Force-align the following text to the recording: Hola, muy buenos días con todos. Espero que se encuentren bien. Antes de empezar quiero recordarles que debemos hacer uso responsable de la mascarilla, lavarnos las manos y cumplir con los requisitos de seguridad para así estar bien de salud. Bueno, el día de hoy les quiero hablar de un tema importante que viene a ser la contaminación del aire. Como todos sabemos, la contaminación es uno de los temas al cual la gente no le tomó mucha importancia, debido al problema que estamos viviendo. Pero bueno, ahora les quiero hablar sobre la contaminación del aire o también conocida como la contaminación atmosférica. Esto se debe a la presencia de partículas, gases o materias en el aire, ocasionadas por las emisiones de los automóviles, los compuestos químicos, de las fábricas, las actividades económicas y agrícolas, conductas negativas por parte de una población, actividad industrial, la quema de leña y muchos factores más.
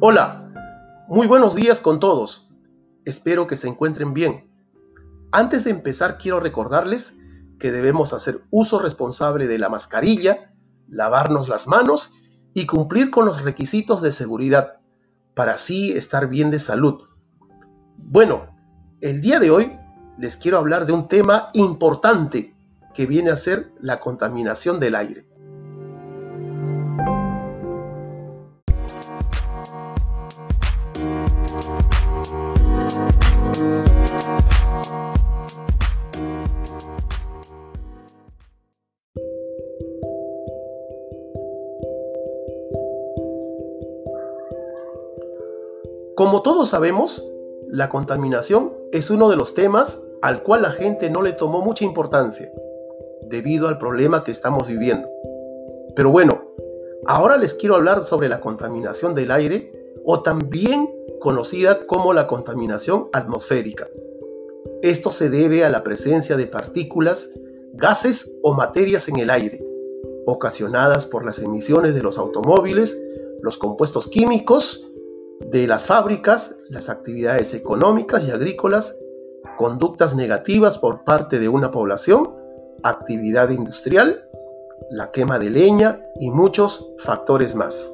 Hola, 0.00 1.04
muy 1.08 1.28
buenos 1.28 1.54
días 1.54 1.80
con 1.80 2.00
todos. 2.00 2.50
Espero 3.04 3.46
que 3.46 3.56
se 3.56 3.68
encuentren 3.68 4.12
bien. 4.12 4.50
Antes 5.30 5.62
de 5.62 5.70
empezar 5.70 6.18
quiero 6.18 6.40
recordarles 6.40 7.18
que 7.60 7.70
debemos 7.70 8.12
hacer 8.12 8.42
uso 8.50 8.80
responsable 8.80 9.46
de 9.46 9.58
la 9.58 9.68
mascarilla, 9.68 10.52
lavarnos 10.88 11.48
las 11.48 11.68
manos 11.68 12.12
y 12.54 12.66
cumplir 12.66 13.10
con 13.10 13.24
los 13.24 13.42
requisitos 13.42 14.02
de 14.02 14.10
seguridad 14.10 14.80
para 15.32 15.54
así 15.54 15.92
estar 15.92 16.28
bien 16.28 16.50
de 16.50 16.58
salud. 16.58 17.04
Bueno, 17.96 18.48
el 19.00 19.20
día 19.20 19.38
de 19.38 19.52
hoy 19.52 19.78
les 20.18 20.36
quiero 20.36 20.58
hablar 20.58 20.86
de 20.86 20.92
un 20.92 21.06
tema 21.06 21.50
importante 21.54 22.52
que 22.92 23.06
viene 23.06 23.30
a 23.30 23.36
ser 23.36 23.72
la 23.80 24.00
contaminación 24.00 24.80
del 24.80 24.96
aire. 24.96 25.28
Como 46.16 46.42
todos 46.42 46.68
sabemos, 46.68 47.26
la 47.68 47.88
contaminación 47.88 48.72
es 48.92 49.10
uno 49.10 49.30
de 49.30 49.36
los 49.36 49.54
temas 49.54 50.00
al 50.22 50.44
cual 50.44 50.62
la 50.62 50.70
gente 50.70 51.10
no 51.10 51.22
le 51.22 51.32
tomó 51.32 51.60
mucha 51.60 51.84
importancia, 51.84 52.52
debido 53.28 53.66
al 53.66 53.78
problema 53.78 54.22
que 54.22 54.30
estamos 54.30 54.68
viviendo. 54.68 55.08
Pero 55.96 56.12
bueno, 56.12 56.42
ahora 57.04 57.36
les 57.36 57.54
quiero 57.54 57.74
hablar 57.74 58.04
sobre 58.04 58.28
la 58.28 58.40
contaminación 58.40 59.12
del 59.14 59.32
aire 59.32 59.72
o 60.04 60.22
también 60.22 60.88
conocida 61.20 61.84
como 61.88 62.12
la 62.12 62.28
contaminación 62.28 63.08
atmosférica. 63.12 63.88
Esto 64.82 65.10
se 65.10 65.30
debe 65.30 65.64
a 65.64 65.68
la 65.68 65.82
presencia 65.82 66.36
de 66.36 66.46
partículas, 66.46 67.30
gases 67.72 68.38
o 68.44 68.54
materias 68.54 69.08
en 69.08 69.18
el 69.18 69.30
aire, 69.30 69.66
ocasionadas 70.26 71.06
por 71.06 71.24
las 71.24 71.40
emisiones 71.40 71.92
de 71.96 72.04
los 72.04 72.18
automóviles, 72.18 73.04
los 73.42 73.58
compuestos 73.58 74.06
químicos, 74.06 74.88
de 75.40 75.66
las 75.66 75.86
fábricas, 75.86 76.56
las 76.68 76.88
actividades 76.88 77.54
económicas 77.54 78.24
y 78.26 78.30
agrícolas, 78.30 78.96
conductas 79.56 80.14
negativas 80.14 80.78
por 80.78 81.04
parte 81.04 81.38
de 81.38 81.48
una 81.48 81.70
población, 81.70 82.34
actividad 82.82 83.50
industrial, 83.50 84.28
la 84.90 85.10
quema 85.10 85.38
de 85.38 85.50
leña 85.50 86.02
y 86.18 86.30
muchos 86.30 86.86
factores 86.98 87.54
más. 87.54 87.92